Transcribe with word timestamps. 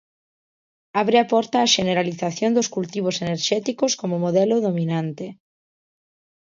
Abre 1.01 1.17
a 1.19 1.27
porta 1.33 1.63
á 1.65 1.67
xeneralización 1.75 2.51
dos 2.57 2.71
cultivos 2.75 3.15
enerxéticos 3.25 3.91
como 3.99 4.15
modelo 4.25 4.55
dominante. 4.67 5.25